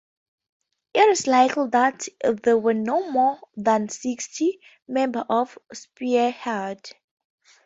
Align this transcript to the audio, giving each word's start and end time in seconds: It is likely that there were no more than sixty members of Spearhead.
It 0.95 1.09
is 1.09 1.27
likely 1.27 1.67
that 1.73 2.07
there 2.23 2.57
were 2.57 2.73
no 2.73 3.11
more 3.11 3.39
than 3.55 3.87
sixty 3.89 4.59
members 4.87 5.25
of 5.29 5.59
Spearhead. 5.73 6.89